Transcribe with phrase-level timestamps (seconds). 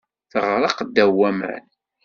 [0.31, 1.65] Teɣṛeq ddaw waman.